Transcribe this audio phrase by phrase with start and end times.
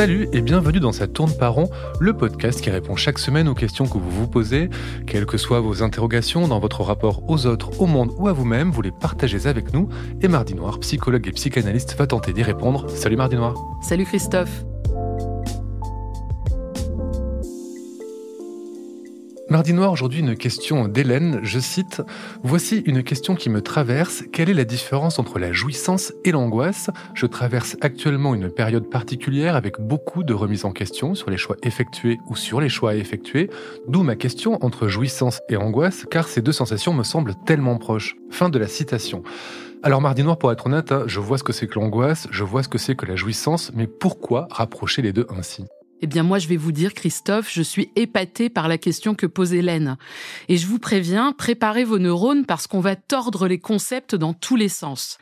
[0.00, 1.68] Salut et bienvenue dans Ça tourne par rond,
[2.00, 4.70] le podcast qui répond chaque semaine aux questions que vous vous posez.
[5.06, 8.70] Quelles que soient vos interrogations dans votre rapport aux autres, au monde ou à vous-même,
[8.70, 9.90] vous les partagez avec nous.
[10.22, 12.88] Et Mardi Noir, psychologue et psychanalyste, va tenter d'y répondre.
[12.88, 13.54] Salut Mardi Noir.
[13.82, 14.64] Salut Christophe.
[19.50, 22.02] Mardi Noir, aujourd'hui une question d'Hélène, je cite
[22.44, 24.22] Voici une question qui me traverse.
[24.32, 26.88] Quelle est la différence entre la jouissance et l'angoisse?
[27.14, 31.56] Je traverse actuellement une période particulière avec beaucoup de remises en question sur les choix
[31.64, 33.50] effectués ou sur les choix à effectuer,
[33.88, 38.14] d'où ma question entre jouissance et angoisse, car ces deux sensations me semblent tellement proches.
[38.30, 39.24] Fin de la citation.
[39.82, 42.44] Alors Mardi Noir, pour être honnête, hein, je vois ce que c'est que l'angoisse, je
[42.44, 45.64] vois ce que c'est que la jouissance, mais pourquoi rapprocher les deux ainsi?
[46.00, 49.26] Eh bien moi je vais vous dire Christophe, je suis épatée par la question que
[49.26, 49.96] pose Hélène.
[50.48, 54.56] Et je vous préviens, préparez vos neurones parce qu'on va tordre les concepts dans tous
[54.56, 55.18] les sens.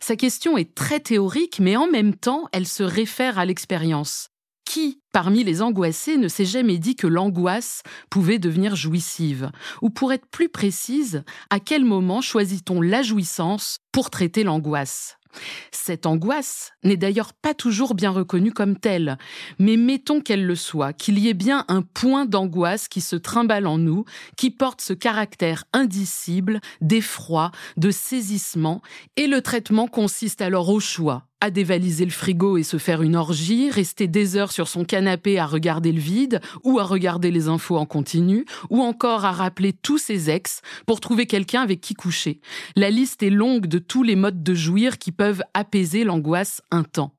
[0.00, 4.28] Sa question est très théorique mais en même temps elle se réfère à l'expérience.
[4.64, 9.50] Qui, parmi les angoissés, ne s'est jamais dit que l'angoisse pouvait devenir jouissive?
[9.82, 15.18] Ou pour être plus précise, à quel moment choisit-on la jouissance pour traiter l'angoisse?
[15.70, 19.18] Cette angoisse n'est d'ailleurs pas toujours bien reconnue comme telle,
[19.58, 23.66] mais mettons qu'elle le soit, qu'il y ait bien un point d'angoisse qui se trimballe
[23.66, 24.04] en nous,
[24.36, 28.82] qui porte ce caractère indicible, d'effroi, de saisissement,
[29.16, 33.16] et le traitement consiste alors au choix à dévaliser le frigo et se faire une
[33.16, 37.48] orgie, rester des heures sur son canapé à regarder le vide ou à regarder les
[37.48, 41.94] infos en continu, ou encore à rappeler tous ses ex pour trouver quelqu'un avec qui
[41.94, 42.40] coucher.
[42.76, 46.84] La liste est longue de tous les modes de jouir qui peuvent apaiser l'angoisse un
[46.84, 47.12] temps.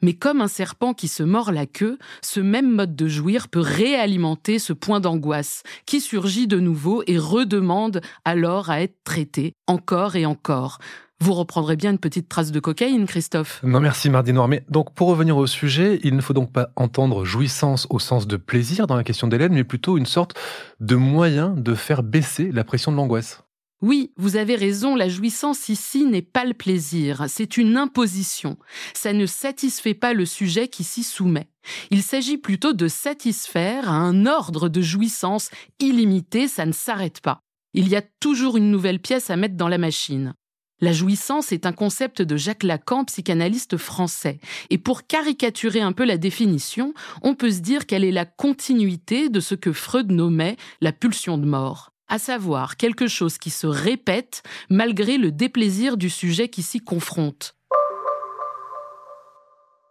[0.00, 3.60] Mais comme un serpent qui se mord la queue, ce même mode de jouir peut
[3.60, 10.16] réalimenter ce point d'angoisse qui surgit de nouveau et redemande alors à être traité encore
[10.16, 10.78] et encore.
[11.22, 13.60] Vous reprendrez bien une petite trace de cocaïne, Christophe.
[13.62, 14.48] Non, merci Mardi Noir.
[14.48, 18.26] Mais donc, pour revenir au sujet, il ne faut donc pas entendre jouissance au sens
[18.26, 20.34] de plaisir dans la question d'Hélène, mais plutôt une sorte
[20.80, 23.44] de moyen de faire baisser la pression de l'angoisse.
[23.82, 28.56] Oui, vous avez raison, la jouissance ici n'est pas le plaisir, c'est une imposition.
[28.92, 31.46] Ça ne satisfait pas le sujet qui s'y soumet.
[31.90, 37.42] Il s'agit plutôt de satisfaire à un ordre de jouissance illimité, ça ne s'arrête pas.
[37.74, 40.34] Il y a toujours une nouvelle pièce à mettre dans la machine.
[40.82, 44.40] La jouissance est un concept de Jacques Lacan, psychanalyste français.
[44.68, 49.28] Et pour caricaturer un peu la définition, on peut se dire qu'elle est la continuité
[49.28, 53.66] de ce que Freud nommait la pulsion de mort à savoir quelque chose qui se
[53.66, 57.56] répète malgré le déplaisir du sujet qui s'y confronte.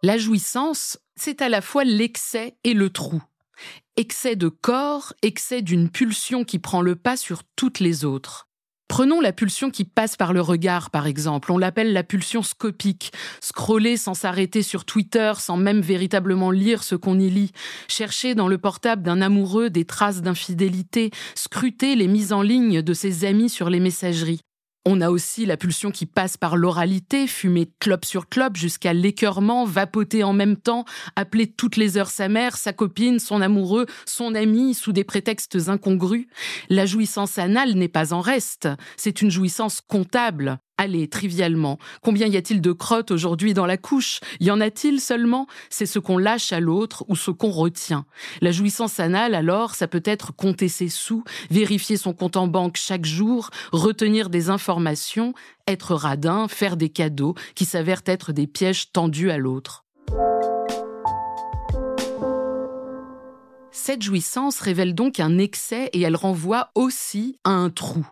[0.04, 3.24] La jouissance, c'est à la fois l'excès et le trou.
[3.96, 8.51] Excès de corps, excès d'une pulsion qui prend le pas sur toutes les autres.
[8.92, 11.54] Prenons la pulsion qui passe par le regard, par exemple.
[11.54, 13.14] On l'appelle la pulsion scopique.
[13.40, 17.54] Scroller sans s'arrêter sur Twitter, sans même véritablement lire ce qu'on y lit.
[17.88, 21.10] Chercher dans le portable d'un amoureux des traces d'infidélité.
[21.36, 24.42] Scruter les mises en ligne de ses amis sur les messageries.
[24.84, 29.64] On a aussi la pulsion qui passe par l'oralité, fumer clope sur clope jusqu'à l'écœurement,
[29.64, 34.34] vapoter en même temps, appeler toutes les heures sa mère, sa copine, son amoureux, son
[34.34, 36.26] ami, sous des prétextes incongrus.
[36.70, 40.58] La jouissance anale n'est pas en reste, c'est une jouissance comptable.
[40.84, 44.20] Allez, trivialement, combien y a-t-il de crottes aujourd'hui dans la couche?
[44.40, 45.46] Y en a-t-il seulement?
[45.70, 48.08] C'est ce qu'on lâche à l'autre ou ce qu'on retient.
[48.42, 52.78] La jouissance anale, alors, ça peut être compter ses sous, vérifier son compte en banque
[52.78, 55.36] chaque jour, retenir des informations,
[55.68, 59.86] être radin, faire des cadeaux qui s'avèrent être des pièges tendus à l'autre.
[63.72, 68.04] Cette jouissance révèle donc un excès et elle renvoie aussi à un trou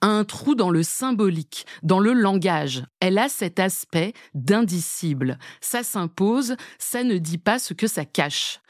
[0.00, 2.84] un trou dans le symbolique, dans le langage.
[3.00, 5.38] Elle a cet aspect d'indicible.
[5.60, 8.60] Ça s'impose, ça ne dit pas ce que ça cache.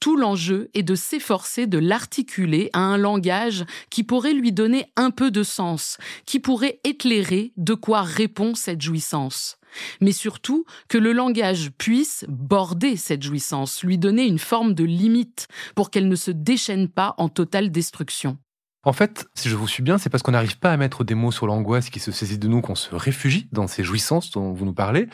[0.00, 5.10] Tout l'enjeu est de s'efforcer de l'articuler à un langage qui pourrait lui donner un
[5.10, 9.58] peu de sens, qui pourrait éclairer de quoi répond cette jouissance.
[10.00, 15.48] Mais surtout que le langage puisse border cette jouissance, lui donner une forme de limite
[15.74, 18.38] pour qu'elle ne se déchaîne pas en totale destruction.
[18.82, 21.14] En fait, si je vous suis bien, c'est parce qu'on n'arrive pas à mettre des
[21.14, 24.54] mots sur l'angoisse qui se saisit de nous qu'on se réfugie dans ces jouissances dont
[24.54, 25.06] vous nous parlez.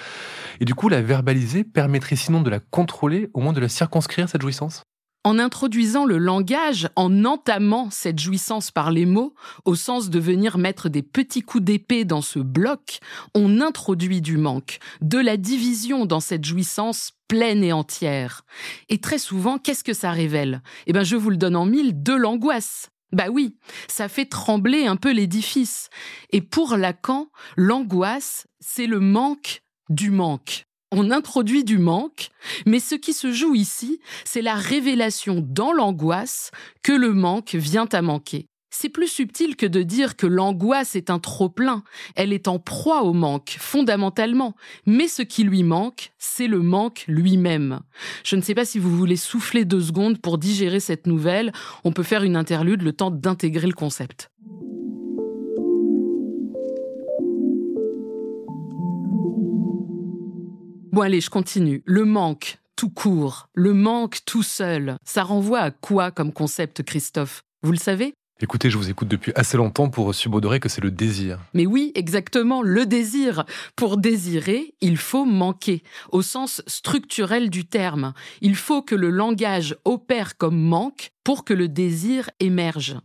[0.61, 4.29] Et du coup, la verbaliser permettrait sinon de la contrôler, au moins de la circonscrire,
[4.29, 4.83] cette jouissance?
[5.25, 9.35] En introduisant le langage, en entamant cette jouissance par les mots,
[9.65, 13.01] au sens de venir mettre des petits coups d'épée dans ce bloc,
[13.35, 18.43] on introduit du manque, de la division dans cette jouissance pleine et entière.
[18.89, 20.63] Et très souvent, qu'est-ce que ça révèle?
[20.87, 22.91] Eh bien, je vous le donne en mille, de l'angoisse.
[23.17, 23.57] Bah oui,
[23.89, 25.89] ça fait trembler un peu l'édifice.
[26.33, 30.67] Et pour Lacan, l'angoisse, c'est le manque du manque.
[30.93, 32.29] on introduit du manque,
[32.67, 36.51] mais ce qui se joue ici, c'est la révélation dans l'angoisse
[36.83, 38.49] que le manque vient à manquer.
[38.79, 41.83] C'est plus subtil que de dire que l'angoisse est un trop-plein.
[42.15, 44.55] Elle est en proie au manque, fondamentalement.
[44.85, 47.81] Mais ce qui lui manque, c'est le manque lui-même.
[48.23, 51.53] Je ne sais pas si vous voulez souffler deux secondes pour digérer cette nouvelle.
[51.85, 54.31] On peut faire une interlude le temps d'intégrer le concept.
[60.93, 61.83] Bon allez, je continue.
[61.87, 67.41] Le manque, tout court, le manque tout seul, ça renvoie à quoi comme concept, Christophe?
[67.63, 68.13] Vous le savez?
[68.39, 71.39] Écoutez, je vous écoute depuis assez longtemps pour subodorer que c'est le désir.
[71.55, 73.47] Mais oui, exactement, le désir.
[73.77, 78.13] Pour désirer, il faut manquer, au sens structurel du terme.
[78.43, 82.99] Il faut que le langage opère comme manque pour que le désir émerge.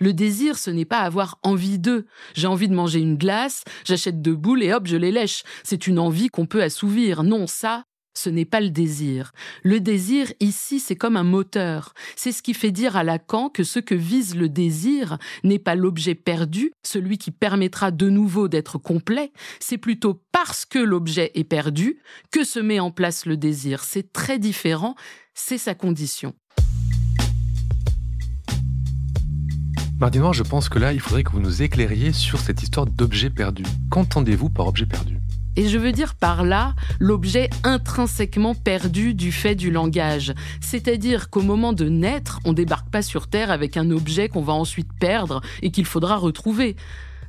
[0.00, 2.04] Le désir, ce n'est pas avoir envie d'eux.
[2.34, 5.44] J'ai envie de manger une glace, j'achète deux boules et hop, je les lèche.
[5.62, 7.22] C'est une envie qu'on peut assouvir.
[7.22, 9.32] Non, ça, ce n'est pas le désir.
[9.62, 11.94] Le désir, ici, c'est comme un moteur.
[12.16, 15.74] C'est ce qui fait dire à Lacan que ce que vise le désir n'est pas
[15.74, 21.44] l'objet perdu, celui qui permettra de nouveau d'être complet, c'est plutôt parce que l'objet est
[21.44, 21.98] perdu
[22.30, 23.84] que se met en place le désir.
[23.84, 24.94] C'est très différent,
[25.34, 26.34] c'est sa condition.
[30.00, 33.30] Mardi je pense que là, il faudrait que vous nous éclairiez sur cette histoire d'objet
[33.30, 33.62] perdu.
[33.90, 35.20] Qu'entendez-vous par objet perdu?
[35.56, 40.34] Et je veux dire par là l'objet intrinsèquement perdu du fait du langage.
[40.60, 44.52] C'est-à-dire qu'au moment de naître, on débarque pas sur Terre avec un objet qu'on va
[44.52, 46.76] ensuite perdre et qu'il faudra retrouver.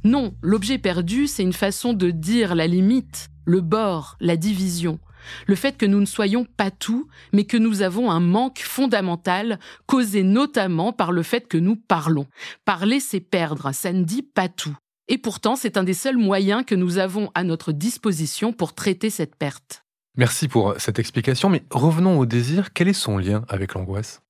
[0.03, 4.99] Non, l'objet perdu, c'est une façon de dire la limite, le bord, la division.
[5.47, 9.59] Le fait que nous ne soyons pas tout, mais que nous avons un manque fondamental,
[9.87, 12.27] causé notamment par le fait que nous parlons.
[12.65, 14.75] Parler, c'est perdre, ça ne dit pas tout.
[15.07, 19.09] Et pourtant, c'est un des seuls moyens que nous avons à notre disposition pour traiter
[19.09, 19.83] cette perte.
[20.17, 22.73] Merci pour cette explication, mais revenons au désir.
[22.73, 24.21] Quel est son lien avec l'angoisse?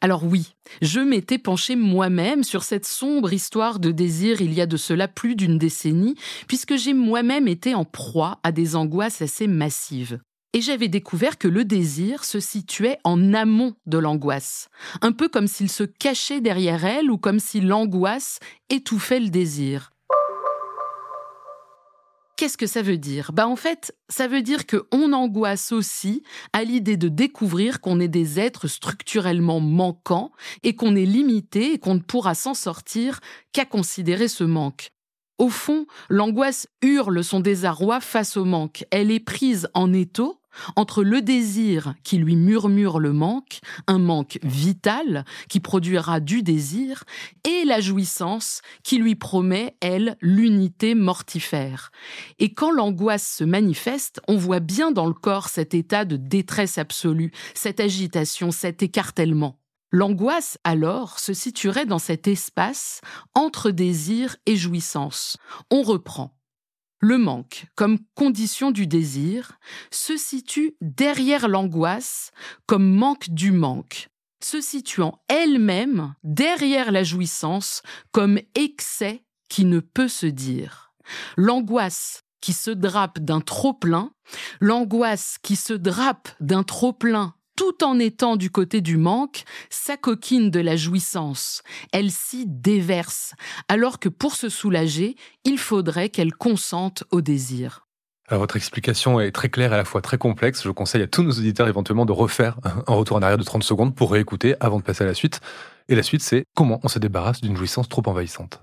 [0.00, 4.66] Alors oui, je m'étais penchée moi-même sur cette sombre histoire de désir il y a
[4.66, 6.16] de cela plus d'une décennie,
[6.48, 10.18] puisque j'ai moi-même été en proie à des angoisses assez massives.
[10.54, 14.70] Et j'avais découvert que le désir se situait en amont de l'angoisse,
[15.02, 18.40] un peu comme s'il se cachait derrière elle ou comme si l'angoisse
[18.70, 19.91] étouffait le désir.
[22.42, 23.30] Qu'est-ce que ça veut dire?
[23.32, 28.00] Bah en fait, ça veut dire que on angoisse aussi à l'idée de découvrir qu'on
[28.00, 30.32] est des êtres structurellement manquants
[30.64, 33.20] et qu'on est limité et qu'on ne pourra s'en sortir
[33.52, 34.90] qu'à considérer ce manque.
[35.38, 38.86] Au fond, l'angoisse hurle son désarroi face au manque.
[38.90, 40.41] Elle est prise en étau
[40.76, 47.04] entre le désir qui lui murmure le manque, un manque vital qui produira du désir,
[47.44, 51.90] et la jouissance qui lui promet, elle, l'unité mortifère.
[52.38, 56.78] Et quand l'angoisse se manifeste, on voit bien dans le corps cet état de détresse
[56.78, 59.58] absolue, cette agitation, cet écartèlement.
[59.90, 63.02] L'angoisse, alors, se situerait dans cet espace
[63.34, 65.36] entre désir et jouissance.
[65.70, 66.34] On reprend.
[67.04, 69.58] Le manque, comme condition du désir,
[69.90, 72.30] se situe derrière l'angoisse
[72.66, 74.08] comme manque du manque,
[74.40, 77.82] se situant elle-même derrière la jouissance
[78.12, 80.94] comme excès qui ne peut se dire.
[81.36, 84.12] L'angoisse qui se drape d'un trop-plein,
[84.60, 90.58] l'angoisse qui se drape d'un trop-plein tout en étant du côté du manque, s'acoquine de
[90.58, 91.62] la jouissance.
[91.92, 93.34] Elle s'y déverse,
[93.68, 95.14] alors que pour se soulager,
[95.44, 97.86] il faudrait qu'elle consente au désir.
[98.28, 100.64] votre explication est très claire et à la fois très complexe.
[100.64, 103.62] Je conseille à tous nos auditeurs éventuellement de refaire un retour en arrière de 30
[103.62, 105.40] secondes pour réécouter avant de passer à la suite.
[105.88, 108.60] Et la suite, c'est comment on se débarrasse d'une jouissance trop envahissante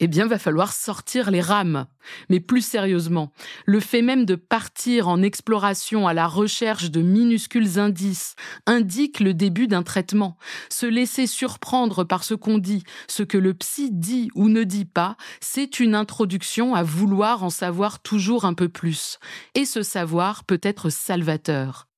[0.00, 1.86] eh bien, va falloir sortir les rames.
[2.30, 3.32] Mais plus sérieusement,
[3.66, 8.34] le fait même de partir en exploration à la recherche de minuscules indices
[8.66, 10.38] indique le début d'un traitement.
[10.70, 14.86] Se laisser surprendre par ce qu'on dit, ce que le psy dit ou ne dit
[14.86, 19.18] pas, c'est une introduction à vouloir en savoir toujours un peu plus.
[19.54, 21.89] Et ce savoir peut être salvateur.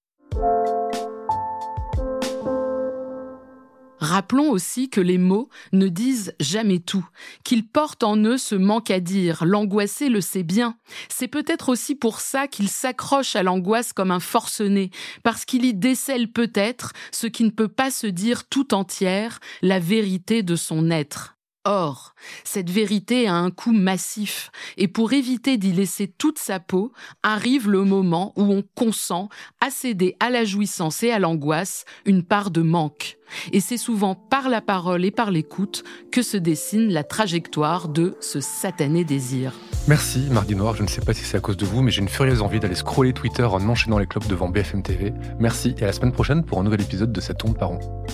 [4.02, 7.08] Rappelons aussi que les mots ne disent jamais tout,
[7.44, 9.44] qu'ils portent en eux ce manque à dire.
[9.44, 10.76] L'angoissé le sait bien.
[11.08, 14.90] C'est peut-être aussi pour ça qu'il s'accroche à l'angoisse comme un forcené,
[15.22, 19.78] parce qu'il y décèle peut-être ce qui ne peut pas se dire tout entière, la
[19.78, 21.31] vérité de son être.
[21.64, 26.92] Or, cette vérité a un coût massif, et pour éviter d'y laisser toute sa peau,
[27.22, 29.28] arrive le moment où on consent
[29.60, 33.16] à céder à la jouissance et à l'angoisse une part de manque.
[33.52, 38.16] Et c'est souvent par la parole et par l'écoute que se dessine la trajectoire de
[38.20, 39.54] ce satané désir.
[39.86, 42.02] Merci Mardi Noir, je ne sais pas si c'est à cause de vous, mais j'ai
[42.02, 45.12] une furieuse envie d'aller scroller Twitter en enchaînant les clubs devant BFM TV.
[45.38, 48.04] Merci et à la semaine prochaine pour un nouvel épisode de Ça tourne par rond.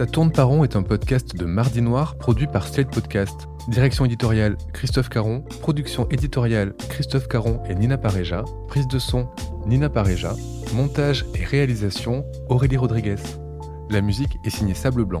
[0.00, 3.48] Ça tourne par rond est un podcast de Mardi Noir produit par Slate Podcast.
[3.68, 9.28] Direction éditoriale Christophe Caron, production éditoriale Christophe Caron et Nina Pareja, prise de son
[9.66, 10.34] Nina Pareja,
[10.72, 13.16] montage et réalisation Aurélie Rodriguez.
[13.90, 15.20] La musique est signée Sable Blanc.